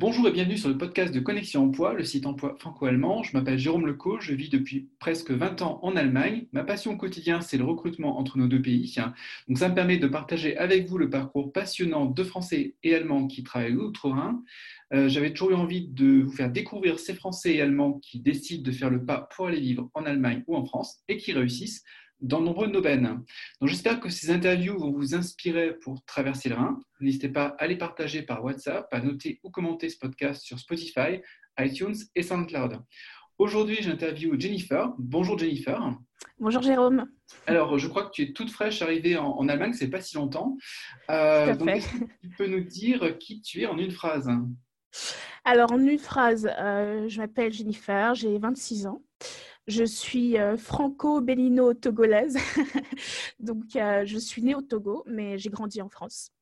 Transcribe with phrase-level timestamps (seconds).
[0.00, 3.24] Bonjour et bienvenue sur le podcast de Connexion Emploi, le site emploi franco-allemand.
[3.24, 6.46] Je m'appelle Jérôme Leco, je vis depuis presque 20 ans en Allemagne.
[6.52, 8.94] Ma passion au quotidien, c'est le recrutement entre nos deux pays.
[9.48, 13.26] Donc ça me permet de partager avec vous le parcours passionnant de Français et Allemands
[13.26, 14.40] qui travaillent outre-Rhin.
[14.94, 18.62] Euh, j'avais toujours eu envie de vous faire découvrir ces Français et Allemands qui décident
[18.62, 21.82] de faire le pas pour aller vivre en Allemagne ou en France et qui réussissent
[22.20, 23.22] dans nombreux domaines.
[23.60, 26.80] Donc j'espère que ces interviews vont vous inspirer pour traverser le Rhin.
[27.00, 31.20] N'hésitez pas à les partager par WhatsApp, à noter ou commenter ce podcast sur Spotify,
[31.58, 32.80] iTunes et SoundCloud.
[33.38, 34.92] Aujourd'hui, j'interviewe Jennifer.
[34.98, 35.94] Bonjour Jennifer.
[36.40, 37.06] Bonjour Jérôme.
[37.46, 40.16] Alors, je crois que tu es toute fraîche arrivée en, en Allemagne, c'est pas si
[40.16, 40.56] longtemps.
[41.10, 41.80] Euh, Tout à fait.
[42.22, 44.28] tu peux nous dire qui tu es en une phrase?
[45.44, 49.02] Alors, en une phrase, euh, je m'appelle Jennifer, j'ai 26 ans.
[49.68, 52.36] Je suis euh, franco-bélino-togolaise.
[53.38, 56.32] Donc, euh, je suis née au Togo, mais j'ai grandi en France.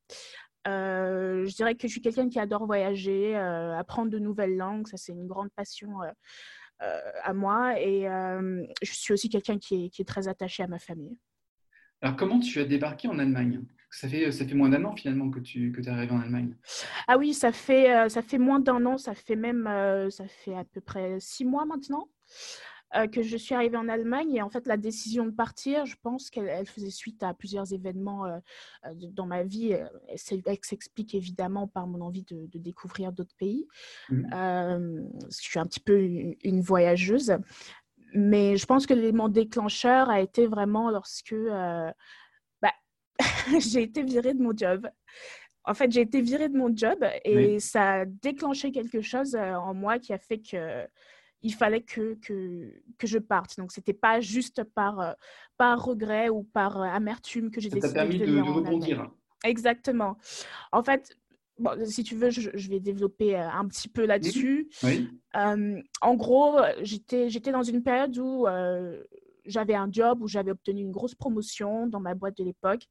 [0.67, 4.87] Euh, je dirais que je suis quelqu'un qui adore voyager, euh, apprendre de nouvelles langues.
[4.87, 7.79] Ça, c'est une grande passion euh, à moi.
[7.79, 8.07] Et
[8.81, 11.17] je suis aussi quelqu'un qui est, qui est très attaché à ma famille.
[12.01, 13.61] Alors, comment tu as débarqué en Allemagne?
[13.89, 16.55] Ça fait, ça fait moins d'un an finalement que tu que es arrivé en Allemagne.
[17.07, 19.63] Ah oui, ça fait, ça fait moins d'un an, ça fait même
[20.11, 22.09] ça fait à peu près six mois maintenant
[22.95, 24.35] euh, que je suis arrivée en Allemagne.
[24.35, 27.73] Et en fait, la décision de partir, je pense qu'elle elle faisait suite à plusieurs
[27.73, 28.37] événements euh,
[28.85, 29.73] euh, dans ma vie.
[30.07, 33.67] Elle s'explique évidemment par mon envie de, de découvrir d'autres pays.
[34.09, 34.29] Mhm.
[34.33, 37.35] Euh, parce que je suis un petit peu une, une voyageuse.
[38.13, 41.35] Mais je pense que l'élément déclencheur a été vraiment lorsque
[42.61, 42.73] bah,
[43.59, 44.89] j'ai été virée de mon job.
[45.65, 47.59] En fait, j'ai été virée de mon job et Oui.
[47.59, 50.87] ça a déclenché quelque chose en moi qui a fait que
[51.41, 53.57] il fallait que, que, que je parte.
[53.57, 55.13] Donc, c'était pas juste par, euh,
[55.57, 59.11] par regret ou par euh, amertume que j'ai décidé permis de de, venir de rebondir.
[59.43, 60.17] Exactement.
[60.71, 61.15] En fait,
[61.59, 64.69] bon, si tu veux, je, je vais développer euh, un petit peu là-dessus.
[64.83, 65.09] Oui.
[65.35, 69.03] Euh, en gros, j'étais, j'étais dans une période où euh,
[69.45, 72.87] j'avais un job, où j'avais obtenu une grosse promotion dans ma boîte de l'époque.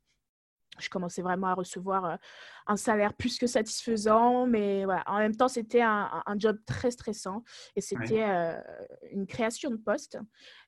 [0.78, 2.16] Je commençais vraiment à recevoir euh,
[2.66, 5.02] un salaire plus que satisfaisant, mais voilà.
[5.06, 7.42] en même temps, c'était un, job très stressant
[7.76, 8.60] et c'était euh,
[9.12, 10.18] une création de poste.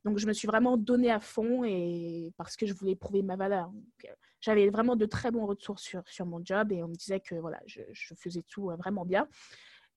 [0.04, 3.36] Donc, je me suis vraiment donnée à fond et parce que je voulais prouver ma
[3.36, 3.70] valeur.
[4.04, 4.08] Euh,
[4.41, 7.34] j'avais vraiment de très bons retours sur, sur mon job et on me disait que
[7.34, 9.28] voilà, je, je faisais tout euh, vraiment bien.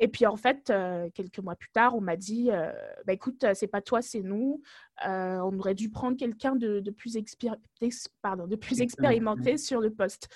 [0.03, 2.71] Et puis en fait, euh, quelques mois plus tard, on m'a dit euh,
[3.05, 4.61] bah, écoute, c'est pas toi, c'est nous.
[5.07, 9.57] Euh, on aurait dû prendre quelqu'un de, de plus expéri- ex- pardon, de plus expérimenté
[9.57, 10.27] sur le poste.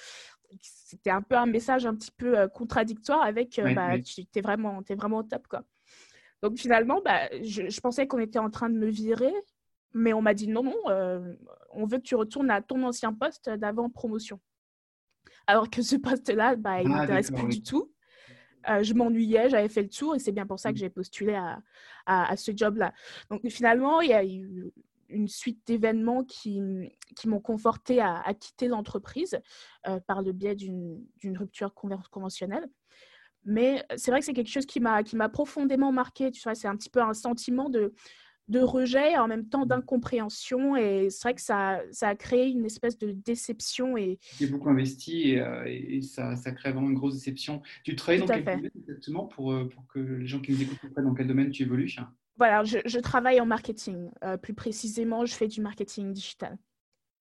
[0.61, 4.03] C'était un peu un message un petit peu euh, contradictoire avec euh, Oui, bah, oui.
[4.03, 5.47] tu es vraiment, vraiment au top.
[5.47, 5.63] Quoi.
[6.43, 9.33] Donc finalement, bah, je, je pensais qu'on était en train de me virer,
[9.93, 11.33] mais on m'a dit non, non, euh,
[11.71, 14.39] on veut que tu retournes à ton ancien poste d'avant promotion.
[15.47, 17.55] Alors que ce poste-là, bah, il ne Ah, m'intéresse plus oui.
[17.55, 17.91] du tout.
[18.69, 20.79] Euh, je m'ennuyais, j'avais fait le tour et c'est bien pour ça que Mm.
[20.79, 21.61] j'ai postulé à,
[22.05, 22.93] à- à ce job-là.
[23.29, 24.71] Donc finalement, il y a eu
[25.09, 26.61] une suite d'événements qui,
[27.15, 29.39] qui m'ont conforté à, à quitter l'entreprise
[29.87, 31.05] euh, par le biais d'une
[31.37, 32.67] rupture conventionnelle.
[33.47, 36.31] Mais c'est vrai que c'est quelque chose qui m'a qui m'a profondément marqué.
[36.31, 37.93] Tu vois, c'est un petit peu un sentiment de,
[38.47, 40.75] de rejet et en même temps d'incompréhension.
[40.75, 44.69] Et c'est vrai que ça, ça a créé une espèce de déception et, es beaucoup
[44.69, 47.61] investi et, euh, et- ça, ça crée vraiment une grosse déception.
[47.83, 48.55] Tu travailles Tout dans quel fait.
[48.57, 51.49] domaine exactement pour, euh, pour que les gens qui nous écoutent comprennent dans quel domaine
[51.49, 51.89] tu évolues?
[52.37, 54.09] Voilà, je, je travaille en marketing.
[54.23, 56.57] Euh, plus précisément, je fais du marketing digital.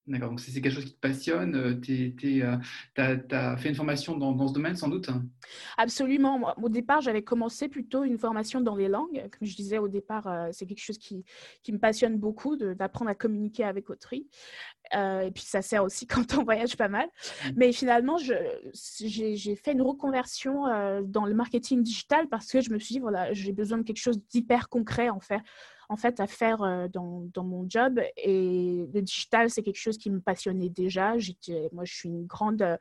[0.06, 1.80] D'accord, donc c'est quelque chose qui te passionne.
[1.80, 5.08] Tu as, fait une formation dans, dans ce domaine sans doute?
[5.78, 6.54] Absolument.
[6.62, 9.26] Au départ, j'avais commencé plutôt une formation dans les langues.
[9.30, 11.24] Comme je disais au départ, euh, c'est quelque chose qui,
[11.62, 14.28] qui me passionne beaucoup, d'apprendre à communiquer avec autrui.
[14.94, 17.08] Euh, et puis, ça sert aussi quand on voyage pas mal.
[17.56, 22.78] Mais finalement, j'ai fait une reconversion euh, dans le marketing digital parce que je me
[22.78, 25.40] suis dit, voilà, j'ai besoin de quelque chose d'hyper concret en fait,
[25.94, 28.00] en fait, à faire euh, dans, dans mon job.
[28.16, 31.16] Et le digital, c'est quelque chose qui me passionnait déjà.
[31.18, 32.76] J'étais- Moi, je suis une grande, euh,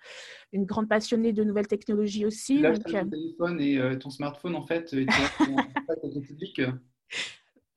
[0.51, 2.61] une grande passionnée de nouvelles technologies aussi.
[2.61, 4.95] Là, donc, ton euh, téléphone et euh, ton smartphone, en fait,
[6.27, 6.61] public?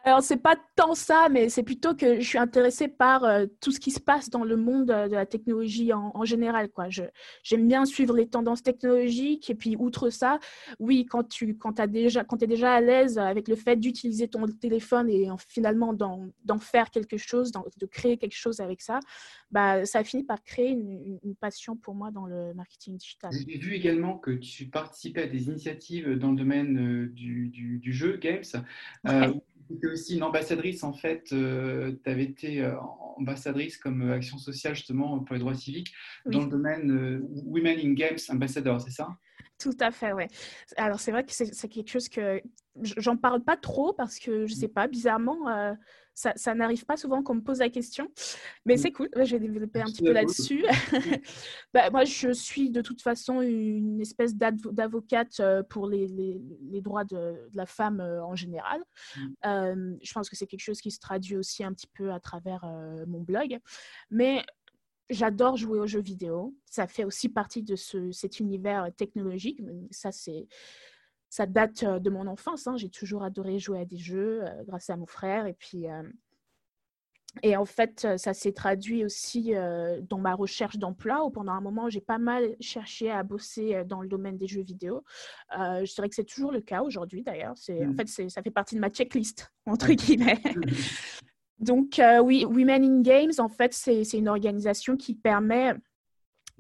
[0.07, 3.73] Alors, c'est pas tant ça, mais c'est plutôt que je suis intéressée par euh, tout
[3.73, 6.69] ce qui se passe dans le monde euh, de la technologie en, en général.
[6.71, 6.89] Quoi.
[6.91, 7.03] Je,
[7.43, 9.51] j'aime bien suivre les tendances technologiques.
[9.51, 10.39] Et puis, outre ça,
[10.79, 14.29] oui, quand tu quand as déjà, quand es déjà à l'aise avec le fait d'utiliser
[14.29, 16.31] ton téléphone et en- finalement d'en,
[16.61, 19.01] faire quelque chose, de créer quelque chose avec ça,
[19.51, 23.33] bah, ça finit par créer une, passion pour moi dans le marketing digital.
[23.33, 27.79] J'ai vu également que tu participais à des initiatives dans le domaine euh, du, du-
[27.79, 28.45] du jeu, Games.
[29.09, 29.41] Euh, Ouais.
[29.69, 31.25] Tu étais aussi une ambassadrice, en fait.
[31.25, 31.35] tu
[32.07, 32.75] avais été euh,
[33.17, 35.93] ambassadrice comme euh, action sociale, justement, pour les droits civiques,
[36.27, 39.09] dans le domaine euh, Women in Games Ambassador, c'est ça?
[39.59, 40.29] Tout à fait, ouais.
[40.77, 42.43] Alors, c'est vrai que c'est quelque chose que
[42.83, 45.73] j'en parle pas trop parce que je sais pas, bizarrement, euh,
[46.13, 48.11] ça, ça n'arrive pas souvent qu'on me pose la question.
[48.65, 48.79] Mais mmh.
[48.79, 50.65] c'est cool, je vais développer un petit peu là-dessus.
[51.75, 56.81] bah, moi, je suis de toute façon une espèce d'avocate euh, pour les, les, les
[56.81, 58.83] droits de, de, la femme euh, en général.
[59.17, 59.97] Mmh.
[60.03, 62.65] je pense que c'est quelque chose qui se traduit aussi un petit peu à travers
[63.07, 63.59] mon blog.
[64.11, 64.45] Mais
[65.09, 66.55] J'adore jouer aux jeux vidéo.
[66.65, 69.61] Ça fait aussi partie de ce, cet univers technologique.
[69.91, 70.49] Ça, c'est,
[71.29, 72.67] ça date euh, de mon enfance.
[72.67, 72.77] Hein.
[72.77, 75.47] J'ai toujours adoré jouer à des jeux euh, grâce à mon frère.
[75.47, 76.03] Et puis, euh,
[77.43, 79.53] et en fait, ça s'est traduit aussi
[80.09, 84.01] dans ma recherche d'emploi où pendant un moment, j'ai pas mal cherché à bosser dans
[84.01, 85.05] le domaine des jeux vidéo.
[85.53, 87.53] je dirais que c'est toujours le cas aujourd'hui d'ailleurs.
[87.57, 87.97] C'est, En mmh.
[87.97, 90.41] fait, ça fait partie de ma checklist, entre guillemets.
[91.59, 95.75] Donc, euh, oui, Women in Games, en fait, c'est une organisation qui permet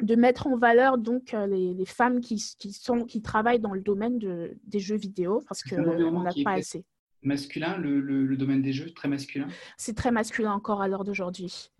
[0.02, 4.18] de mettre en valeur donc euh, les, femmes qui, sont, qui travaillent dans le domaine
[4.18, 6.84] de, des jeux vidéo parce qu'on n'a pas assez.
[7.22, 9.48] Masculin, le, domaine des jeux, très masculin?
[9.78, 11.70] C'est très masculin encore à l'heure d'aujourd'hui.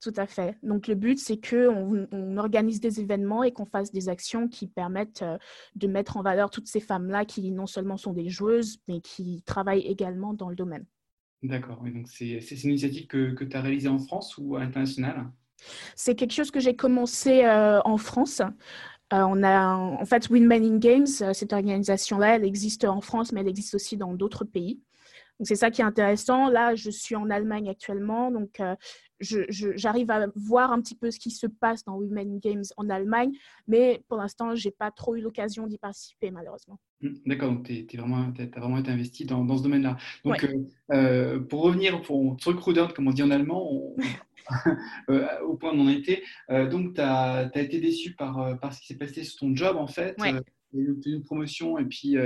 [0.00, 0.58] Tout à fait.
[0.62, 4.66] Donc le but, c'est qu'on on organise des événements et qu'on fasse des actions qui
[4.66, 5.38] permettent euh,
[5.76, 9.42] de mettre en valeur toutes ces femmes-là qui non seulement sont des joueuses, mais qui
[9.46, 10.84] travaillent également dans le domaine.
[11.42, 15.26] D'accord, c'est une initiative que, tu as réalisée en France ou à l'international?
[15.94, 18.40] C'est quelque chose que j'ai commencé euh, en France.
[19.12, 23.32] Euh, on a en fait Women in Games, euh, cette organisation-là, elle existe en France,
[23.32, 24.80] mais elle existe aussi dans d'autres pays.
[25.42, 26.48] C'est ça qui est intéressant.
[26.48, 28.62] Là, je suis en Allemagne actuellement, donc
[29.20, 33.32] j'arrive à voir un petit peu ce qui se passe dans Women Games en Allemagne,
[33.66, 36.78] mais pour l'instant, je n'ai pas trop eu l'occasion d'y participer, malheureusement.
[37.00, 39.96] Mmh, d'accord, donc tu as vraiment, été investi dans, dans ce domaine-là.
[40.24, 43.94] Donc, euh, euh, pour revenir, pour recruiter, comme on dit en allemand,
[45.10, 48.72] euh, au point où on en était, donc tu as, as, été déçu par, par
[48.72, 50.16] ce qui s'est passé sur ton job, en fait.
[50.16, 50.40] tu as
[50.74, 52.16] eu une promotion et puis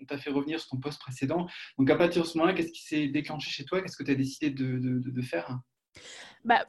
[0.00, 1.46] on t'a fait revenir sur ton poste précédent.
[1.78, 3.80] Donc, à partir de ce moment-là, qu'est-ce qui s'est déclenché chez toi?
[3.80, 5.58] Qu'est-ce que tu as décidé de, de, de faire?
[6.44, 6.66] Bah,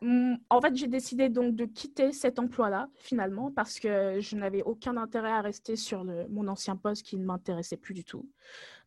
[0.49, 4.97] en fait, j'ai décidé donc de quitter cet emploi-là, finalement, parce que je n'avais aucun
[4.97, 8.29] intérêt à rester sur mon ancien poste qui ne m'intéressait plus du tout.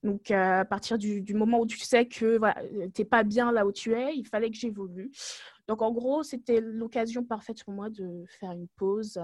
[0.03, 2.61] Donc, euh, à partir du, moment où tu sais que voilà,
[2.95, 5.11] tu n'es pas bien là où tu es, il fallait que j'évolue.
[5.67, 9.19] Donc, en gros, c'était l'occasion parfaite pour moi de faire une pause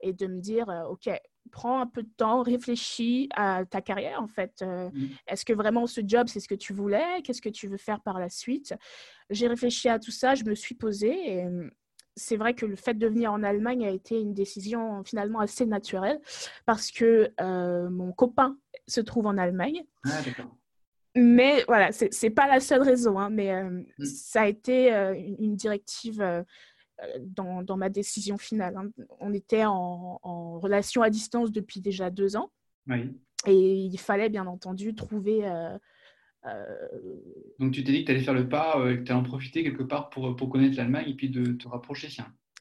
[0.00, 1.08] et de me dire, euh, OK,
[1.46, 4.62] prends un peu de temps, réfléchis à ta carrière, en fait.
[4.62, 5.08] Euh, mmh.
[5.28, 7.22] Est-ce que vraiment ce job, c'est ce que tu voulais?
[7.22, 8.74] Qu'est-ce que tu veux faire par la suite?
[9.30, 11.70] J'ai réfléchi à tout ça, je me suis posée et mmh,
[12.16, 15.66] c'est vrai que le fait de venir en Allemagne a été une décision finalement assez
[15.66, 16.20] naturelle
[16.64, 18.56] parce que euh, mon copain
[18.86, 19.84] se trouve en Allemagne.
[20.06, 20.20] Ah.
[21.14, 24.04] Mais voilà, ce n'est pas la seule raison, hein, mais euh, mm.
[24.04, 24.90] ça a été
[25.38, 26.22] une, directive
[27.20, 28.76] dans, dans, ma décision finale.
[28.76, 28.90] Hein.
[29.20, 32.50] On était en, en, relation à distance depuis déjà deux ans.
[32.86, 33.12] Oui.
[33.46, 35.42] Et il fallait bien entendu trouver.
[37.58, 39.62] Donc tu t'es dit que tu allais faire le pas, que tu allais en profiter
[39.62, 42.08] quelque part pour, pour connaître l'Allemagne et puis de te rapprocher.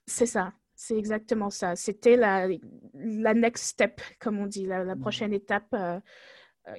[0.08, 1.76] C'est ça, c'est exactement ça.
[1.76, 2.48] C'était la,
[2.94, 5.00] la next step, comme on dit, la, la mm.
[5.00, 6.00] prochaine étape euh,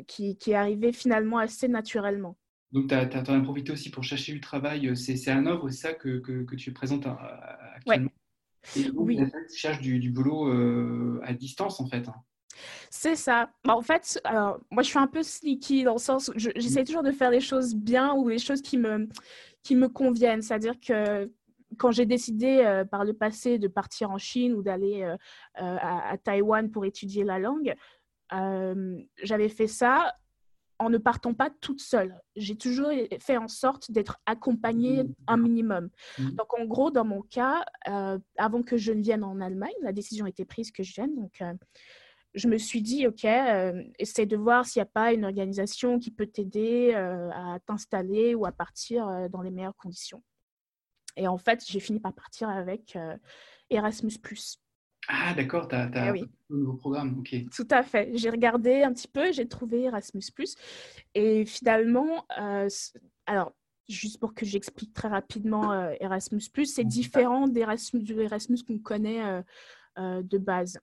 [0.07, 2.37] qui, qui, est arrivé finalement assez naturellement.
[2.73, 4.89] Donc, tu en as profité aussi pour chercher du travail.
[4.89, 7.15] Euh, c'est un offre, c'est ça que, que, tu présentes euh,
[7.75, 8.11] actuellement
[8.97, 9.17] Oui.
[9.17, 10.51] tu cherches du, du boulot
[11.23, 12.09] à distance, en fait.
[12.09, 12.15] Hein.
[12.91, 13.51] C'est ça.
[13.65, 16.85] Bah, en fait, alors, moi, je suis un peu sneaky dans le sens où j'essaie
[16.85, 19.09] toujours de faire les choses bien ou les choses qui me,
[19.63, 20.43] qui me conviennent.
[20.43, 21.31] C'est-à-dire que
[21.79, 25.03] quand j'ai décidé par le passé de partir en Chine ou d'aller
[25.55, 27.75] à, à, Taïwan pour étudier la langue,
[29.23, 30.15] j'avais fait ça
[30.79, 32.21] en ne partant pas toute seule.
[32.37, 32.91] J'ai toujours
[33.21, 35.15] fait en sorte d'être accompagnée mmh.
[35.27, 35.91] un minimum.
[36.19, 36.31] Mmh.
[36.33, 39.93] Donc, en gros, dans mon cas, euh, avant que je ne vienne en Allemagne, la
[39.93, 41.15] décision était prise que je vienne.
[41.15, 41.55] Donc, euh,
[42.35, 45.99] je me suis dit, OK, euh, essaie de voir s'il n'y a pas une organisation
[45.99, 50.23] qui peut t'aider à t'installer ou à partir dans les meilleures conditions.
[51.17, 52.99] Et en fait, j'ai fini par partir avec
[53.71, 54.11] Erasmus⁇
[55.09, 57.19] ah, d'accord, tu as, as eh un nouveau programme.
[57.19, 57.35] ok.
[57.55, 58.11] Tout à fait.
[58.15, 60.23] J'ai regardé un petit peu, j'ai trouvé Erasmus.
[61.15, 62.69] Et finalement, euh,
[63.27, 63.53] alors,
[63.89, 69.43] juste pour que j'explique très rapidement euh, Erasmus, c'est différent d'Erasmus, de l'Erasmus qu'on connaît
[69.99, 70.79] euh, de base.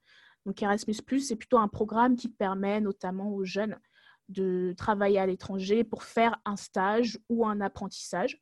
[0.46, 3.78] Donc, Erasmus, c'est plutôt un programme qui permet notamment aux jeunes
[4.30, 8.42] de travailler à l'étranger pour faire un stage ou un apprentissage.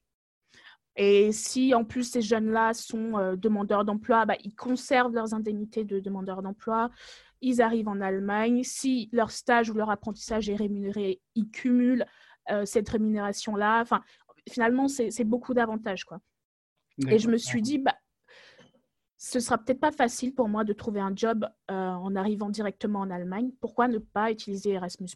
[0.96, 5.84] Et si en plus ces jeunes-là sont euh, demandeurs d'emploi, bah, ils conservent leurs indemnités
[5.84, 6.90] de demandeurs d'emploi.
[7.42, 8.64] Ils arrivent en Allemagne.
[8.64, 12.06] Si leur stage ou leur apprentissage est rémunéré, ils cumulent
[12.52, 13.82] euh, cette rémunération-là.
[13.82, 14.02] Enfin,
[14.50, 16.04] finalement, c'est beaucoup d'avantages.
[16.04, 16.20] quoi.
[17.08, 17.96] Et je me suis dit, bah,
[19.18, 23.12] ce sera peut-être pas facile pour moi de trouver un job en arrivant directement en
[23.12, 23.52] Allemagne.
[23.60, 25.10] Pourquoi ne pas utiliser Erasmus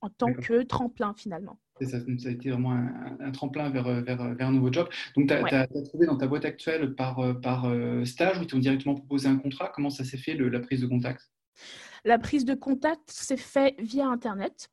[0.00, 1.58] en tant que tremplin finalement?
[1.86, 4.88] Ça, ça, a été vraiment un, tremplin vers, vers, un nouveau job.
[5.16, 7.70] Donc, tu as, trouvé dans ta boîte actuelle par, par
[8.04, 9.72] stage ou ils t'ont directement proposé un contrat?
[9.74, 11.30] Comment ça s'est fait, la prise de contact?
[12.04, 14.70] La prise de contact s'est faite via Internet.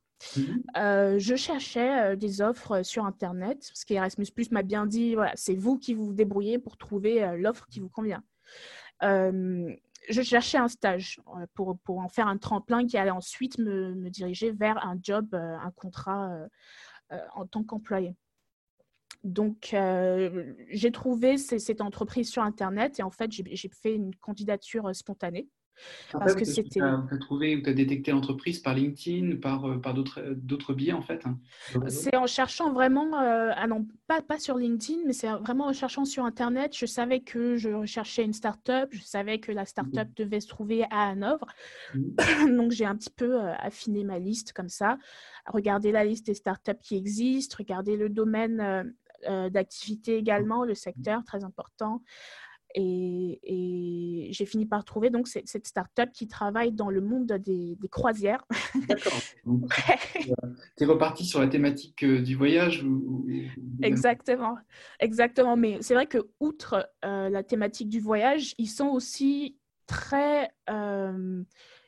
[0.75, 5.31] Euh, je cherchais euh, des offres sur Internet, parce qu'Erasmus Plus m'a bien dit, voilà,
[5.35, 8.23] c'est vous qui vous débrouillez pour trouver euh, l'offre qui vous convient.
[9.01, 11.19] je cherchais un stage
[11.53, 15.35] pour, pour, en faire un tremplin qui allait ensuite me, me diriger vers un job,
[15.35, 16.31] un contrat
[17.35, 18.15] en tant qu'employé.
[19.23, 19.75] Donc,
[20.69, 25.47] j'ai trouvé cette entreprise sur Internet et en fait, j'ai fait une candidature spontanée.
[26.11, 26.79] Parce que c'était.
[26.79, 30.73] Tu as trouvé ou tu as détecté l'entreprise par LinkedIn, par, euh, par euh, d'autres
[30.73, 31.37] biais en fait hein,
[31.87, 35.73] C'est en cherchant vraiment, euh, ah non, pas, pas sur LinkedIn, mais c'est vraiment en
[35.73, 36.75] cherchant sur Internet.
[36.75, 40.83] Je savais que je recherchais une start-up, je savais que la start-up devait se trouver
[40.91, 41.47] à Hanovre.
[41.93, 42.01] Mmh.
[42.57, 44.97] Donc j'ai un petit peu affiné ma liste comme ça,
[45.45, 48.93] regarder la liste des start-up qui existent, regarder le domaine
[49.49, 52.03] d'activité également, le secteur, très important.
[52.75, 58.45] Et, j'ai fini par trouver donc cette, start-up qui travaille dans le monde des, croisières.
[58.87, 59.13] D'accord.
[60.77, 62.85] Tu es reparti sur la thématique euh, du voyage
[63.81, 64.57] Exactement.
[64.99, 65.55] Exactement.
[65.55, 69.57] Mais c'est vrai que outre euh, la thématique du voyage, ils sont aussi
[69.87, 70.51] très...
[70.69, 71.43] Euh,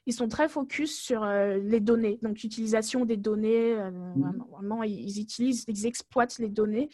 [0.05, 3.75] ils sont très focus sur les données, donc l'utilisation des données.
[3.75, 4.43] Mmh.
[4.51, 6.89] Vraiment, ils utilisent, ils exploitent les données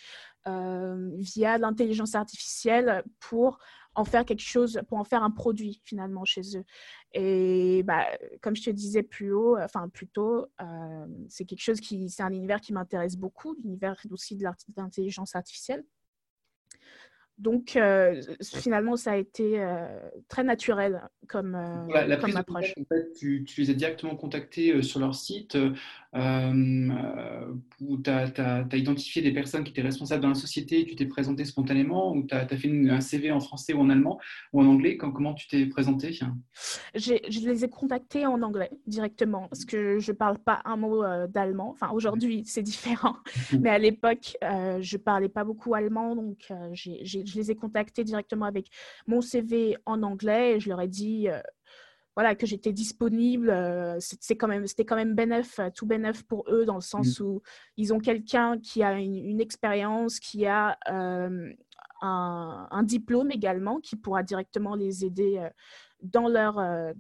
[0.46, 3.60] via l'intelligence artificielle pour
[3.96, 6.64] en faire quelque chose, pour en faire un produit finalement chez eux.
[7.14, 8.06] Et bah,
[8.42, 12.24] comme je te disais plus haut, enfin plus tôt, euh, c'est quelque chose qui, c'est
[12.24, 14.46] un univers qui m'intéresse beaucoup, l'univers aussi de
[14.78, 15.86] l'intelligence artificielle.
[17.38, 19.88] Donc, euh, finalement, ça a été euh,
[20.30, 22.74] très naturel comme, euh, la, comme approche.
[22.80, 25.58] en fait, tu, tu, les as directement contactés sur leur site
[26.16, 31.46] où tu as, identifié des personnes qui étaient responsables dans la société, tu t'es présenté
[31.46, 34.20] spontanément ou tu as, fait un CV en français ou en allemand
[34.54, 36.18] ou en anglais Comment tu t'es présenté?
[36.94, 41.04] Je les ai contactés en anglais directement parce que je ne parle pas un mot
[41.28, 41.72] d'allemand.
[41.72, 43.18] Enfin, aujourd'hui, c'est différent.
[43.60, 48.46] Mais à l'époque, je ne parlais pas beaucoup allemand, donc je les ai contactés directement
[48.46, 48.68] avec
[49.08, 51.40] mon CV en anglais et je leur ai dit euh,
[52.16, 53.50] voilà, que j'étais disponible.
[53.50, 56.82] Euh, c'est quand même, c'était quand même bénéf, euh, tout bénéf pour eux dans le
[56.82, 57.24] sens mmh.
[57.24, 57.42] où
[57.78, 61.52] ils ont quelqu'un qui a une, expérience, qui a un,
[62.02, 65.46] un, diplôme également, qui pourra directement les aider
[66.02, 66.56] dans leur,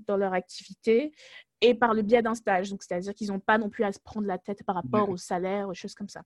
[0.07, 1.13] dans leur activité
[1.61, 2.69] et par le biais d'un stage.
[2.69, 5.17] Donc, c'est-à-dire qu'ils n'ont pas non plus à se prendre la tête par rapport au
[5.17, 6.23] salaire, aux choses comme ça.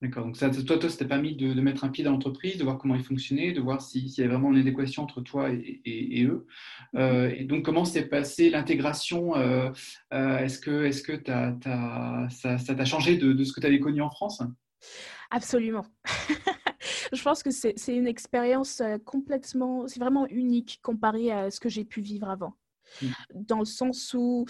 [0.00, 0.26] D'accord.
[0.26, 2.78] Donc, ça, toi, toi, ça t'a permis de, mettre un pied dans l'entreprise, de voir
[2.78, 6.46] comment ils fonctionnaient, de voir s'il y avait vraiment une adéquation entre toi et, eux.
[6.94, 9.70] Euh, et donc, comment s'est passée l'intégration euh,
[10.12, 11.16] euh, Est-ce que, est que
[12.30, 14.40] ça t'a changé de, ce que tu avais connu en France?
[15.32, 15.84] Absolument.
[17.12, 21.84] Je pense que c'est une expérience complètement, c'est vraiment unique comparé à ce que j'ai
[21.84, 22.54] pu vivre avant.
[23.02, 23.06] Mmh.
[23.34, 24.44] Dans le sens où,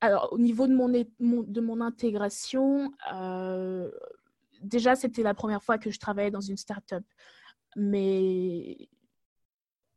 [0.00, 2.90] alors, au niveau de mon, de mon intégration,
[4.62, 7.04] déjà, c'était la première fois que je travaillais dans une start-up.
[7.76, 8.88] Mais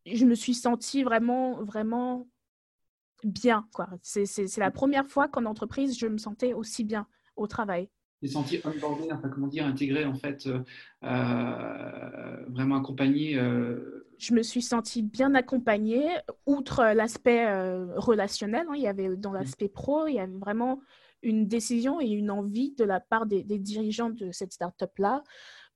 [0.06, 2.28] je me suis sentie vraiment, vraiment
[3.24, 3.68] bien.
[4.02, 7.90] C'est, la première fois qu'en entreprise, je me sentais aussi bien au travail.
[8.22, 10.60] Tu senti onboardé, enfin, comment dire, intégré, en fait, euh,
[11.04, 16.08] euh, vraiment accompagné euh, Je me suis sentie bien accompagnée,
[16.46, 17.48] outre l'aspect
[17.96, 18.68] relationnel.
[18.70, 20.82] Hein, il y avait dans l'aspect pro, il y avait vraiment
[21.24, 25.24] une décision et une envie de la part des, dirigeants de cette start-up-là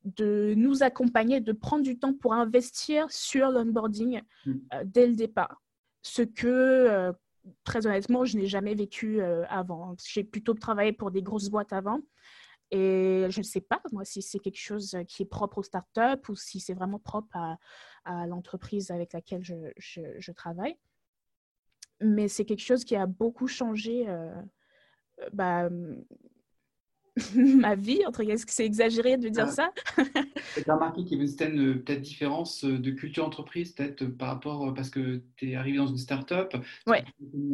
[0.06, 4.54] de nous accompagner, de prendre du temps pour investir sur l'onboarding mm.
[4.74, 5.62] euh, dès le départ.
[6.04, 7.12] Ce que, euh,
[7.64, 9.96] très honnêtement, je n'ai jamais vécu euh, avant.
[10.08, 12.02] J'ai plutôt travaillé pour des grosses boîtes avant.
[12.72, 16.30] Et je ne sais pas, moi, si c'est quelque chose qui est propre aux startups
[16.30, 17.36] ou si c'est vraiment propre
[18.04, 20.76] à, l'entreprise avec laquelle je, je, travaille.
[22.02, 24.08] Mais c'est quelque chose qui a beaucoup changé
[25.34, 25.70] bah,
[27.36, 29.52] ma vie, entre est-ce que c'est exagéré de dire ah.
[29.52, 29.72] ça?
[30.56, 34.30] Tu as remarqué qu'il y avait une certaine peut-être différence de culture entreprise, peut-être par
[34.30, 36.54] rapport, parce que tu es arrivé dans une start-up,
[36.88, 37.06] ouais.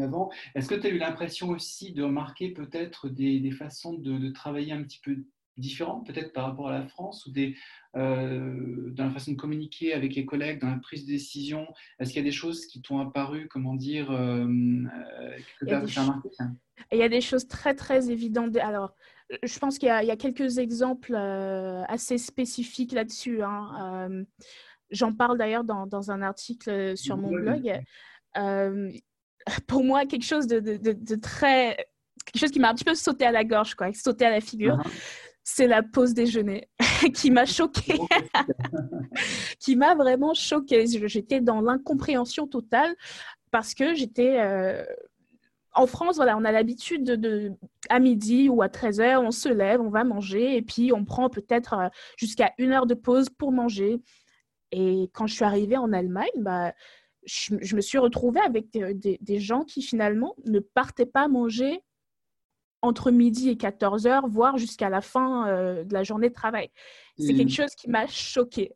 [0.02, 0.32] avant.
[0.56, 4.30] Est-ce que tu as eu l'impression aussi de remarquer peut-être des, des façons de, de,
[4.32, 5.18] travailler un petit peu
[5.62, 7.56] différentes, peut-être par rapport à la France, ou des,
[7.96, 11.68] euh, dans la façon de communiquer avec les collègues, dans la prise de décision
[12.00, 15.74] Est-ce qu'il y a des choses qui t'ont apparu, comment dire, euh, euh, que tu
[15.74, 16.30] as, remarqué
[16.92, 18.58] il y a des choses très, très évidentes.
[18.58, 18.96] Alors,
[19.44, 23.44] je pense qu'il y, a quelques exemples euh, assez spécifiques là-dessus.
[23.44, 24.26] Hein.
[24.90, 27.82] J'en parle d'ailleurs dans, dans, un article sur mon blog.
[29.68, 31.78] pour moi, quelque chose de, de, de, très.
[32.26, 34.42] Quelque chose qui m'a un petit peu sauté à la gorge, quoi, sauté à la
[34.42, 34.78] figure.
[34.78, 35.21] Uh-huh.
[35.44, 36.70] C'est la pause déjeuner
[37.16, 38.00] qui m'a choquée,
[39.60, 40.86] qui m'a vraiment choquée.
[40.88, 42.96] J'étais dans l'incompréhension totale
[43.52, 44.40] parce que j'étais,
[45.74, 47.54] en France, voilà, on a l'habitude de,
[47.90, 51.30] à midi ou à 13h, on se lève, on va manger et puis on prend
[51.30, 54.02] peut-être euh, jusqu'à une heure de pause pour manger.
[54.72, 56.74] Et quand je suis arrivée en Allemagne, bah,
[57.26, 61.82] je, me suis retrouvée avec des, gens qui finalement ne partaient pas manger
[62.82, 66.70] entre midi et 14 heures, voire jusqu'à la fin euh, de la journée de travail.
[67.20, 68.72] C'est quelque chose qui m'a choquée.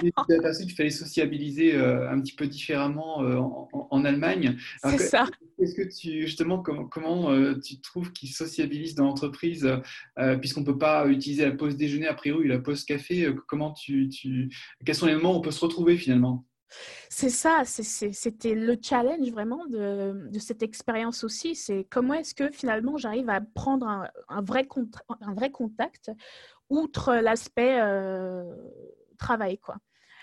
[0.00, 3.38] tu as aperçu qu'il fallait sociabiliser euh, un petit peu différemment euh,
[3.72, 4.56] en, Allemagne.
[4.82, 5.26] C'est ça.
[5.58, 7.30] Est-ce que tu, justement, comment, comment
[7.60, 9.68] tu trouves qu'ils sociabilisent dans l'entreprise,
[10.40, 13.72] puisqu'on ne peut pas utiliser la pause déjeuner a priori ou la pause café Comment
[13.72, 14.50] tu, tu,
[14.86, 16.46] quels sont les moments où on peut se retrouver finalement?
[17.08, 21.54] C'est ça, c'était le challenge vraiment de, cette expérience aussi.
[21.54, 23.86] C'est comment est-ce que finalement j'arrive à prendre
[24.28, 26.10] un, vrai, contact
[26.68, 28.44] outre l'aspect euh,
[29.18, 29.58] travail.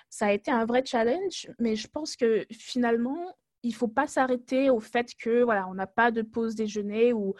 [0.09, 4.69] Ça a été un vrai challenge, mais je pense que finalement, il faut pas s'arrêter
[4.69, 7.35] au fait que on n'a pas de pause déjeuner ou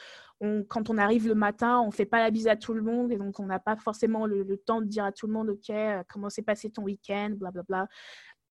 [0.70, 3.12] quand on arrive le matin, on ne fait pas la bise à tout le monde
[3.12, 5.70] et donc on n'a pas forcément le, temps de dire à tout le monde, OK,
[5.70, 7.88] euh, comment s'est passé ton week-end, blablabla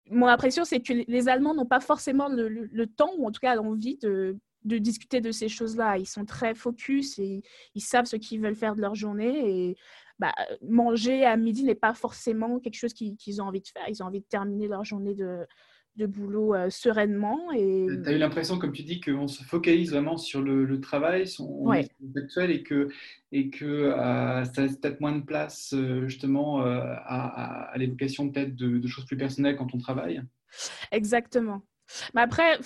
[0.09, 3.55] mon impression, c'est que les Allemands n'ont pas forcément le, temps, ou en tout cas
[3.55, 5.97] l'envie de, discuter de ces choses-là.
[5.97, 7.41] Ils sont très focus et
[7.73, 9.69] ils savent ce qu'ils veulent faire de leur journée.
[9.69, 9.77] Et
[10.19, 13.87] bah, manger à midi n'est pas forcément quelque chose qu'ils ont envie de faire.
[13.89, 15.45] Ils ont envie de terminer leur journée de,
[15.95, 17.51] de boulot euh, sereinement.
[17.53, 17.87] Et...
[18.03, 21.69] Tu as eu l'impression, comme tu dis, qu'on se focalise vraiment sur le, travail, son
[22.15, 22.89] actuel, et que,
[23.31, 28.55] et que euh, ça laisse peut-être moins de place euh, justement à, à, l'évocation peut-être
[28.55, 30.21] de, de, choses plus personnelles quand on travaille?
[30.91, 31.61] Exactement.
[32.13, 32.59] Mais après,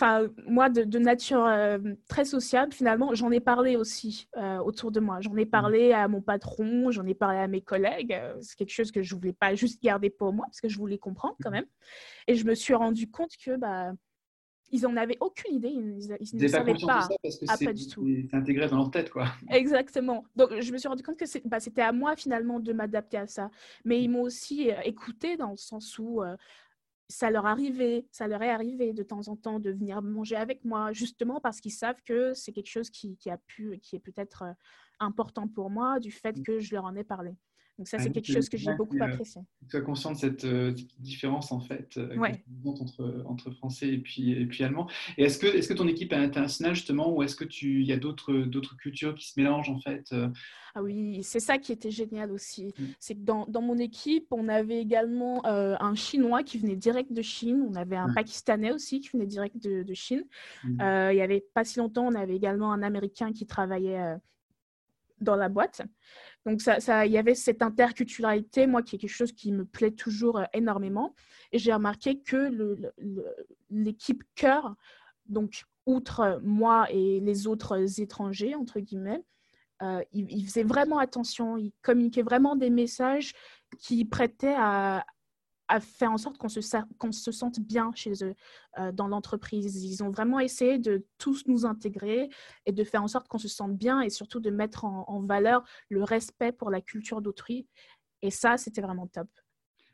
[0.47, 1.77] moi, de, nature euh,
[2.07, 5.19] très sociable, finalement, j'en ai parlé aussi euh, autour de moi.
[5.21, 5.49] J'en ai mmh.
[5.49, 8.13] parlé à mon patron, j'en ai parlé à mes collègues.
[8.13, 10.77] Euh, c'est quelque chose que je voulais pas juste garder pour moi, parce que je
[10.77, 11.53] voulais comprendre quand mmh.
[11.53, 11.65] même.
[12.27, 13.91] Et je me suis rendu compte que bah,
[14.71, 15.69] ils n'en avaient aucune idée.
[15.69, 17.01] Ils, ne savaient pas.
[17.01, 18.07] Ça parce que ah, pas du tout.
[18.29, 19.27] C'est intégré dans leur tête, quoi.
[19.49, 20.25] Exactement.
[20.35, 23.27] Donc, je me suis rendu compte que bah, c'était à moi, finalement, de m'adapter à
[23.27, 23.49] ça.
[23.83, 26.21] Mais ils m'ont aussi écouté dans le sens où
[27.09, 30.63] ça leur arrivait, ça leur est arrivé de temps en temps de venir manger avec
[30.63, 34.43] moi, justement parce qu'ils savent que c'est quelque chose qui, a pu, qui est peut-être
[34.43, 34.53] euh,
[34.99, 36.43] important pour moi, du fait mmh.
[36.43, 37.35] que je leur en ai parlé.
[37.79, 39.41] Donc ça, c'est quelque chose que j'ai beaucoup apprécié.
[39.69, 42.13] Tu as conscience de cette, euh, différence, en fait, euh,
[42.65, 44.89] entre, entre français et puis, et puis allemand.
[45.17, 47.93] Et est-ce que, est -ce que ton équipe est internationale, justement, ou est-ce qu'il y
[47.93, 50.27] a d'autres cultures qui se mélangent, en fait euh?
[50.75, 52.73] Ah oui, c'est ça qui était génial aussi.
[52.77, 52.83] Mmh.
[52.99, 57.21] C'est que dans, dans, mon équipe, on avait également un Chinois qui venait direct de
[57.21, 57.65] Chine.
[57.67, 60.25] On avait un Pakistanais aussi qui venait direct de, de Chine.
[60.65, 60.77] Mmh.
[61.11, 64.17] il y avait pas si longtemps, on avait également un Américain qui travaillait
[65.21, 65.81] dans la boîte.
[66.45, 69.91] Donc, ça, il y avait cette interculturalité, moi, qui est quelque chose qui me plaît
[69.91, 71.13] toujours euh, énormément.
[71.51, 72.51] Et j'ai remarqué que
[73.69, 74.75] l'équipe cœur,
[75.25, 79.23] donc, outre moi et les autres étrangers, entre guillemets,
[79.81, 83.33] euh, ils, faisaient vraiment attention, ils communiquaient vraiment des messages
[83.77, 85.05] qui prêtaient à,
[85.69, 86.59] à faire en sorte qu'on se,
[86.97, 88.35] qu'on se sente bien chez eux
[88.79, 89.83] euh, dans l'entreprise.
[89.83, 92.29] Ils ont vraiment essayé de tous nous intégrer
[92.65, 95.63] et de faire en sorte qu'on se sente bien et surtout de mettre en, valeur
[95.89, 97.67] le respect pour la culture d'autrui.
[98.21, 99.27] Et ça, c'était vraiment top.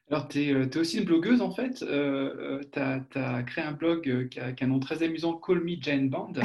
[0.10, 1.84] Alors, tu es, es, aussi une blogueuse en fait.
[1.84, 5.34] Euh, euh tu as, créé un blog qui a, qui a, un nom très amusant,
[5.34, 6.34] Call Me Jane Band.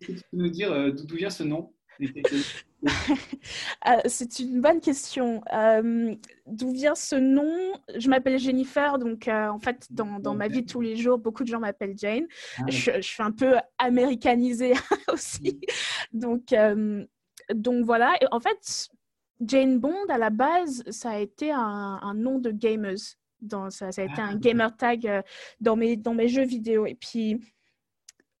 [0.00, 1.72] Tu peux nous dire d'où vient ce nom?
[2.02, 2.42] Euh,
[4.06, 5.42] c'est une bonne question.
[5.52, 6.14] Euh,
[6.46, 7.72] d'où vient ce nom?
[7.96, 11.18] Je m'appelle Jennifer, donc euh, en fait, dans, dans, ma vie de tous les jours,
[11.18, 12.26] beaucoup de gens m'appellent Jane.
[12.58, 14.72] Ah je, suis un peu américanisée
[15.12, 15.60] aussi.
[16.12, 16.54] Donc,
[17.54, 18.14] donc voilà.
[18.20, 18.88] Et en fait,
[19.40, 23.16] Jane Bond, à la base, ça a été un, un nom de gamers.
[23.40, 24.36] Dans, ça, ça a été un ah.
[24.36, 25.22] gamer tag
[25.60, 26.84] dans, mes, dans mes jeux vidéo.
[26.84, 27.40] Et puis,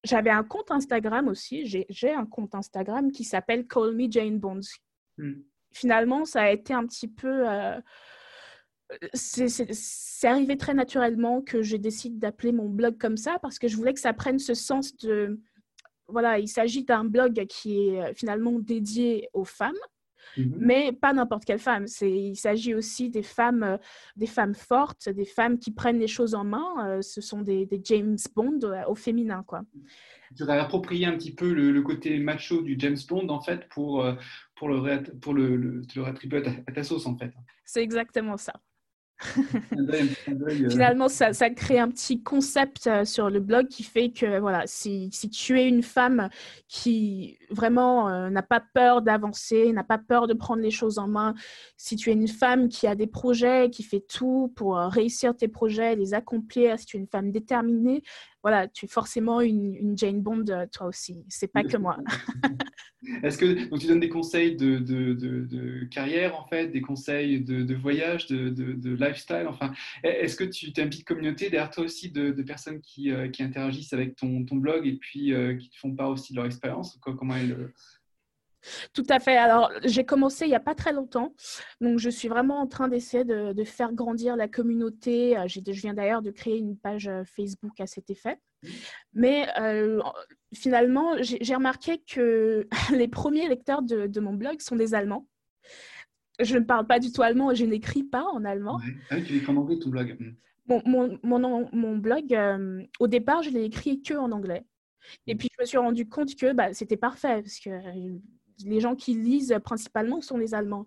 [0.04, 1.66] j'avais un compte Instagram aussi.
[1.66, 4.60] J'ai un compte Instagram qui s'appelle Call Me Jane Bonds.
[5.18, 5.42] Hmm.
[5.72, 7.48] Finalement, ça a été un petit peu.
[7.48, 7.80] Euh,
[9.14, 13.76] c'est arrivé très naturellement que je décide d'appeler mon blog comme ça parce que je
[13.76, 15.40] voulais que ça prenne ce sens de.
[16.08, 19.78] Voilà, il s'agit d'un blog qui est euh, finalement dédié aux femmes,
[20.36, 20.56] Mhm.
[20.58, 21.86] Mais pas n'importe quelle femme.
[22.00, 23.76] Il s'agit aussi des femmes, euh,
[24.16, 26.86] des femmes fortes, des femmes qui prennent les choses en main.
[26.86, 29.42] Euh, ce sont des, James Bond euh, au féminin.
[29.46, 29.62] Quoi.
[30.36, 34.06] Tu as approprié un petit peu le, côté macho du James Bond, en fait, pour,
[34.54, 35.82] pour, le, pour le, le,
[36.66, 37.32] à ta, sauce, en fait.
[37.64, 38.52] C'est exactement ça.
[39.78, 40.68] Euh.
[40.70, 45.08] Finalement, ça, crée un petit concept euh, sur le blog qui fait que voilà, si,
[45.12, 46.28] si tu es une femme
[46.68, 51.08] qui vraiment euh, n'a pas peur d'avancer, n'a pas peur de prendre les choses en
[51.08, 51.34] main,
[51.76, 55.48] si tu es une femme qui a des projets, qui fait tout pour réussir tes
[55.48, 58.02] projets, les accomplir, si tu es une femme déterminée,
[58.42, 61.24] voilà, tu es forcément une, Jane Bond toi aussi.
[61.28, 61.98] C'est pas que moi.
[63.22, 68.26] Est-ce que donc, tu donnes des conseils de, carrière, en fait, des conseils de, voyage,
[68.26, 69.72] de, lifestyle enfin,
[70.02, 73.42] Est-ce que tu as une petite communauté derrière toi aussi de, personnes qui, euh, qui,
[73.42, 76.98] interagissent avec ton, blog et puis euh, qui te font part aussi de leur expérience
[77.00, 77.72] Comment elle,
[78.92, 79.36] tout à fait.
[79.36, 81.34] Alors, j'ai commencé il n'y a pas très longtemps.
[81.80, 85.36] Donc, je suis vraiment en train d'essayer de, faire grandir la communauté.
[85.36, 88.38] Euh, je viens d'ailleurs de créer une page Facebook à cet effet.
[89.12, 90.00] Mais euh,
[90.54, 95.26] finalement, j'ai remarqué que les premiers lecteurs de, mon blog sont des Allemands.
[96.40, 98.80] Je ne parle pas du tout allemand et je n'écris pas en allemand.
[99.10, 100.16] Ah tu écris en anglais ton blog
[100.66, 104.64] mon, mon, mon, blog, euh, au départ, je l'ai écrit que en anglais.
[105.26, 107.70] Et puis, je me suis rendu compte que bah, c'était parfait parce que
[108.64, 110.86] les gens qui lisent principalement sont les Allemands.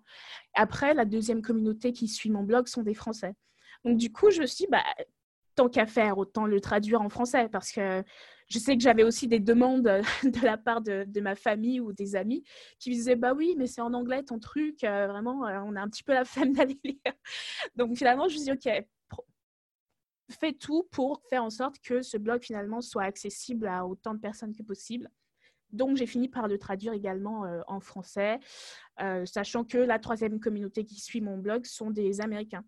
[0.54, 3.34] Après, la deuxième communauté qui suit mon blog sont des Français.
[3.84, 4.82] Donc, du coup, je me suis dit, bah,
[5.54, 8.02] tant qu'à faire, autant le traduire en français parce que
[8.48, 9.82] je sais que j'avais aussi des demandes
[10.22, 12.44] de la part de, ma famille ou des amis
[12.78, 15.76] qui me disaient bah oui mais c'est en anglais ton truc euh, vraiment euh, on
[15.76, 17.14] a un petit peu la flemme d'aller lire
[17.76, 18.84] donc finalement je me suis dit ok
[20.40, 24.20] fais tout pour faire en sorte que ce blog finalement soit accessible à autant de
[24.20, 25.08] personnes que possible
[25.74, 28.38] donc j'ai fini par le traduire également euh, en français
[29.24, 32.64] sachant que la troisième communauté qui suit mon blog sont des américains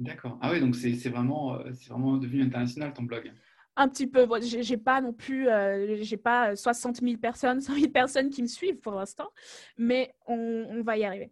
[0.00, 0.38] D'accord.
[0.40, 3.30] Ah oui, donc c'est vraiment, euh, vraiment devenu international ton blog.
[3.76, 4.26] Un petit peu.
[4.40, 8.46] j'ai pas non plus, euh, j'ai pas 60 000 personnes, 100 000 personnes qui me
[8.46, 9.28] suivent pour l'instant,
[9.76, 11.30] mais on, va y arriver.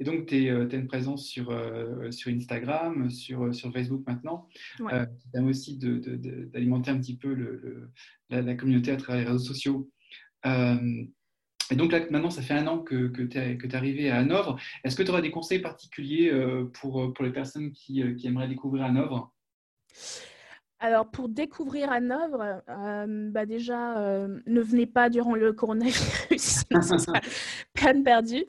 [0.00, 4.48] Et donc, tu as une présence sur, euh, sur Instagram, sur, sur Facebook maintenant,
[4.80, 5.06] ouais.
[5.20, 7.90] qui permet aussi d'alimenter un petit peu le,
[8.28, 9.88] la, communauté à travers les réseaux sociaux.
[11.70, 14.58] Et donc là, maintenant, ça fait un an que, que tu es, arrivé à Hanovre.
[14.84, 18.26] Est-ce que tu auras des conseils particuliers euh, pour, pour les personnes qui, euh, qui
[18.26, 19.32] aimeraient découvrir Hanovre?
[20.84, 26.64] Alors, pour découvrir Hanovre, euh, bah déjà, euh, ne venez pas durant le coronavirus,
[27.72, 28.44] peine perdue,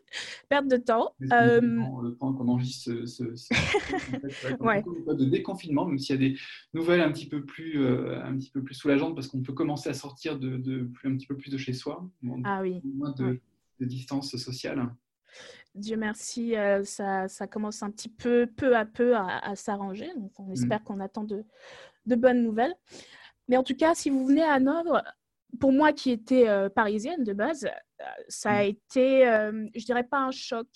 [0.50, 1.16] perte de temps.
[1.32, 1.62] Euh...
[1.62, 3.54] Le temps qu'on enregistre ce, ce,
[5.14, 6.38] de déconfinement, même s'il y a des
[6.74, 9.88] nouvelles un petit peu plus, euh, un petit peu plus soulageantes, parce qu'on peut commencer
[9.88, 12.06] à sortir de, de, un petit peu plus de chez soi,
[12.44, 12.82] ah oui.
[12.84, 13.40] moins de,
[13.80, 14.90] de distance sociale.
[15.76, 20.08] Dieu merci, euh, ça, ça, commence un petit peu, peu à peu, à, s'arranger.
[20.16, 20.84] Donc, on espère mm.
[20.84, 21.44] qu'on attend de,
[22.06, 22.76] de, bonnes nouvelles.
[23.48, 25.04] Mais en tout cas, si vous venez à Hanovre,
[25.60, 28.68] pour moi qui étais euh, parisienne de base, euh, ça a mm.
[28.68, 29.24] été,
[29.76, 30.68] je dirais pas un choc,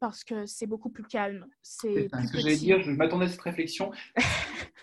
[0.00, 1.46] parce que c'est beaucoup plus calme.
[1.62, 3.90] C'est ce que j'allais dire, je m'attendais à cette réflexion.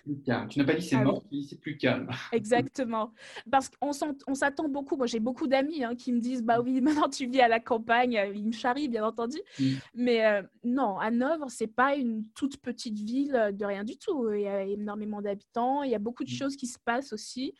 [0.05, 0.47] plus calme.
[0.47, 2.09] Tu n'as pas dit c'est ah mort, tu dis c'est plus calme.
[2.31, 3.11] Exactement.
[3.51, 3.91] Parce qu'on
[4.35, 4.95] s'attend beaucoup.
[4.95, 7.59] Moi, j'ai beaucoup d'amis hein, qui me disent Bah oui, maintenant tu vis à la
[7.59, 8.19] campagne.
[8.33, 9.37] Ils me charrient, bien entendu.
[9.59, 9.73] Mm.
[9.95, 14.31] Mais euh, non, Hanovre, c'est pas une toute petite ville de rien du tout.
[14.31, 15.83] Il y a énormément d'habitants.
[15.83, 16.37] Il y a beaucoup de mm.
[16.37, 17.53] choses qui se passent aussi.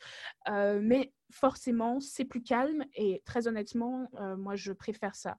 [0.48, 2.84] Euh, mais forcément, c'est plus calme.
[2.94, 5.36] Et très honnêtement, euh, moi, je préfère ça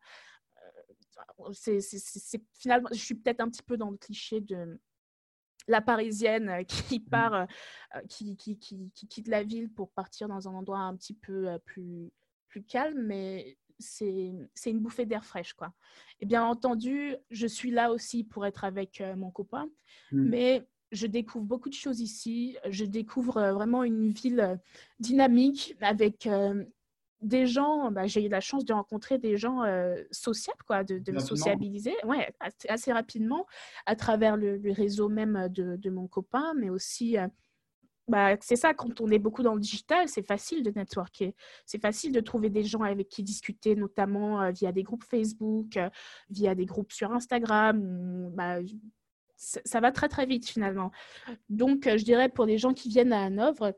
[1.52, 4.80] c'est finalement, je suis peut-être un petit peu dans le cliché de
[5.68, 7.10] la parisienne euh, qui mmh.
[7.10, 7.46] part, euh,
[7.96, 11.14] euh, qui, qui, qui, qui, quitte la ville pour partir dans un endroit un petit
[11.14, 12.12] peu plus,
[12.48, 14.32] plus calme, mais c'est
[14.66, 15.54] une bouffée d'air fraîche.
[15.54, 15.72] Quoi.
[16.20, 19.70] Et bien entendu, je suis là aussi pour être avec mon copain,
[20.12, 20.22] mmh.
[20.30, 22.58] mais je découvre beaucoup de choses ici.
[22.70, 24.60] Je découvre vraiment une ville
[25.00, 26.28] dynamique avec
[27.22, 31.12] des gens, bah, j'ai eu la chance de rencontrer des gens euh, sociables, quoi, de,
[31.12, 32.32] me sociabiliser ouais,
[32.70, 33.46] assez, rapidement
[33.86, 37.28] à travers le, réseau même de, mon copain, mais aussi, euh,
[38.08, 41.34] bah, c'est ça, quand on est beaucoup dans le digital, c'est facile de networker.
[41.66, 45.80] C'est facile de trouver des gens avec qui discuter, notamment euh, via des groupes Facebook,
[46.30, 48.32] via des groupes sur Instagram.
[48.34, 48.60] Bah,
[49.36, 50.92] ça va très très vite finalement.
[51.50, 53.74] Donc, je dirais pour les gens qui viennent à Hanovre,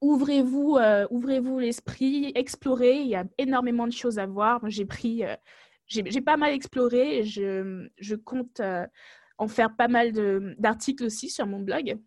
[0.00, 3.00] ouvrez-vous euh, ouvrez-vous l'esprit, explorez.
[3.00, 4.60] Il y a énormément de choses à voir.
[4.68, 5.34] J'ai pris, euh,
[5.86, 7.24] j'ai pas mal exploré.
[7.24, 8.86] Je, je compte euh,
[9.38, 10.12] en faire pas mal
[10.58, 11.98] d'articles aussi sur mon blog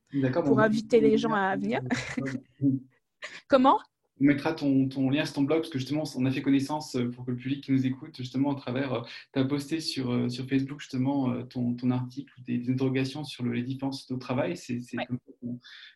[0.46, 1.82] pour inviter les gens à venir.
[3.48, 3.80] Comment?
[4.20, 6.96] On mettra ton, ton, lien sur ton blog parce que justement, on a fait connaissance
[6.96, 9.02] euh, pour que le public qui nous écoute, justement, à travers, euh,
[9.34, 13.46] tu as posté sur, euh, sur Facebook justement ton, ton article, des, des, interrogations sur
[13.46, 14.58] les différences au travail.
[14.58, 15.32] C'est comme ça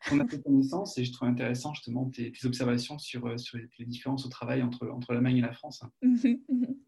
[0.07, 4.25] qu'on a fait connaissance et je trouve intéressant justement tes, observations sur, sur les, différences
[4.25, 5.83] au travail entre, entre l'Allemagne et la France.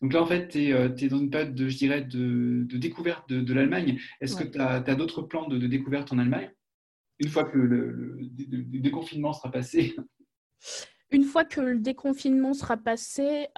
[0.00, 2.78] Donc là, en fait, tu es, es, dans une période, de, je dirais, de, de
[2.78, 3.98] découverte de, de l'Allemagne.
[4.20, 6.50] Est-ce que tu as, as d'autres plans de, découverte en Allemagne?
[7.20, 8.18] une fois que le,
[8.80, 9.96] déconfinement sera passé
[11.10, 13.48] Une fois que le déconfinement sera passé,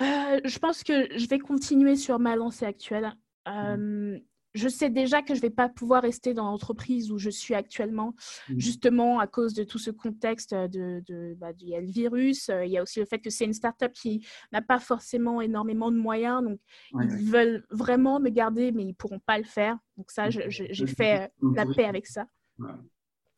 [0.00, 3.14] je pense que je vais continuer sur ma lancée actuelle.
[3.46, 4.18] Euh,
[4.54, 7.54] je sais déjà que je ne vais pas pouvoir rester dans l'entreprise où je suis
[7.54, 8.14] actuellement,
[8.56, 12.50] justement à cause de tout ce contexte de, de bah, il y a le virus,
[12.64, 15.90] il y a aussi le fait que c'est une startup qui n'a pas forcément énormément
[15.90, 16.60] de moyens, donc
[16.92, 19.76] ils veulent vraiment me garder, mais ils ne pourront pas le faire.
[19.96, 22.26] Donc ça, j'ai fait la paix avec ça.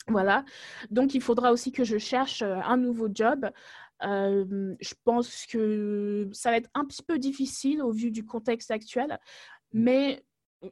[0.09, 0.45] Voilà.
[0.91, 3.49] Donc il faudra aussi que je cherche un nouveau job.
[4.03, 9.19] je pense que ça va être un petit peu difficile au vu du contexte actuel,
[9.73, 10.23] mais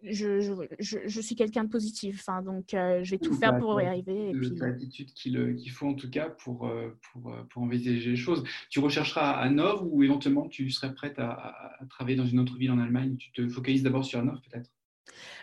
[0.03, 0.41] je,
[0.79, 4.31] je, je, suis quelqu'un de positif, enfin, donc je vais tout faire pour y arriver.
[4.31, 4.51] Et puis...
[4.57, 6.71] l'attitude qu'il faut en tout cas pour,
[7.13, 8.45] pour, pour, envisager les choses.
[8.71, 12.57] Tu rechercheras à Hanovre ou éventuellement tu serais prête à, à, travailler dans une autre
[12.57, 13.17] ville en Allemagne?
[13.17, 14.71] Tu te focalises d'abord sur Hanovre peut-être?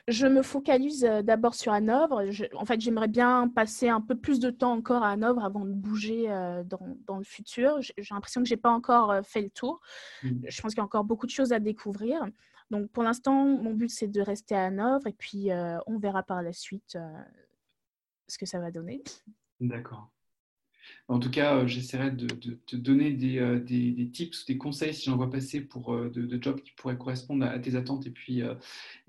[0.07, 2.23] Je me focalise d'abord sur Hanovre.
[2.55, 5.71] en fait, j'aimerais bien passer un peu plus de temps encore à Hanovre avant de
[5.71, 6.25] bouger
[6.65, 7.79] dans, dans, le futur.
[7.79, 9.79] J'ai l'impression que je n'ai pas encore fait le tour.
[10.23, 10.29] Mmh.
[10.47, 12.25] Je pense qu'il y a encore beaucoup de choses à découvrir.
[12.71, 16.23] Donc pour l'instant, mon but c'est de rester à Hanovre et puis euh, on verra
[16.23, 17.21] par la suite euh,
[18.29, 19.03] ce que ça va donner.
[19.59, 20.09] D'accord.
[21.09, 25.09] En tout cas, euh, j'essaierai de, te donner des, des, tips ou des conseils si
[25.09, 28.41] j'en vois passer pour de, jobs qui pourraient correspondre à, tes attentes et puis,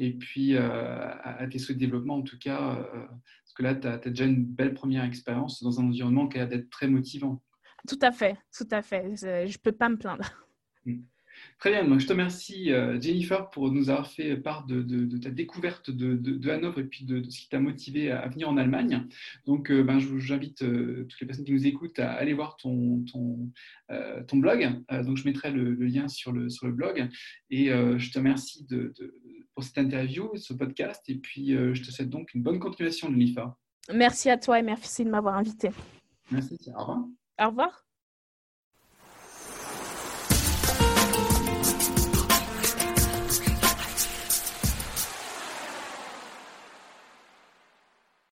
[0.01, 2.17] et puis à, tes souhaits de développement.
[2.17, 5.85] En tout cas, parce que là, tu as, déjà une belle première expérience dans un
[5.85, 7.41] environnement qui a l'air d'être très motivant.
[7.89, 9.17] Tout à fait, tout à fait.
[9.17, 10.25] Je ne peux pas me plaindre.
[10.85, 11.03] Mmh.
[11.63, 15.31] Très bien, donc je te remercie euh, Jennifer pour nous avoir fait part de, ta
[15.31, 19.07] découverte de, Hanovre et puis de, ce qui t'a motivé à, venir en Allemagne.
[19.47, 23.05] Donc euh, ben, j'invite euh, toutes les personnes qui nous écoutent à aller voir ton,
[23.05, 23.49] ton,
[24.27, 24.83] ton blog.
[25.05, 27.09] donc je mettrai le, lien sur le, sur le blog.
[27.51, 28.67] Et je te remercie
[29.55, 31.09] pour cette interview, ce podcast.
[31.09, 33.55] Et puis je te souhaite donc une bonne continuation, Jennifer.
[33.95, 35.71] Merci à toi et merci de m'avoir invité.
[36.33, 37.05] Merci, au revoir.
[37.41, 37.85] Au revoir.